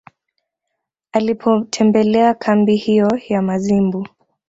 [1.11, 4.07] Alipotembelea kambi hiyo ya Mazimbu